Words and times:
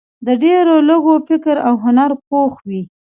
د 0.25 0.27
ډېرو 0.43 0.75
لږو 0.89 1.15
فکر 1.27 1.55
او 1.67 1.73
هنر 1.83 2.11
پوخ 2.27 2.53
وي. 2.67 2.81